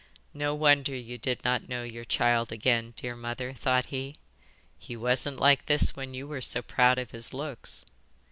[0.33, 4.15] 'No wonder you did not know your child again, dear mother,' thought he;
[4.79, 7.85] 'he wasn't like this when you were so proud of his looks.